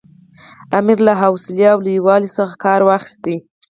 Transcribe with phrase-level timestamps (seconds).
[0.77, 3.23] امیر له حوصلې او لوی والي څخه کار واخیست.